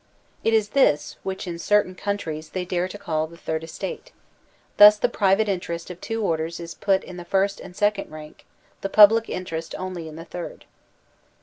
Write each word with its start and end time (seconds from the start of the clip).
It 0.43 0.55
is 0.55 0.69
this 0.69 1.17
which 1.21 1.45
in 1.45 1.59
certain 1.59 1.93
cotmtries 1.93 2.53
they 2.53 2.65
dare 2.65 2.87
to 2.87 2.97
call 2.97 3.27
the 3.27 3.37
third 3.37 3.63
estate. 3.63 4.11
Thus 4.77 4.97
the 4.97 5.07
private 5.07 5.47
interest 5.47 5.91
of 5.91 6.01
two 6.01 6.23
orders 6.23 6.59
is 6.59 6.73
put 6.73 7.03
in 7.03 7.17
the 7.17 7.23
first 7.23 7.59
and 7.59 7.75
second 7.75 8.09
rank, 8.11 8.47
the 8.81 8.89
public 8.89 9.29
interest 9.29 9.75
only 9.77 10.07
in 10.07 10.15
the 10.15 10.25
third. 10.25 10.65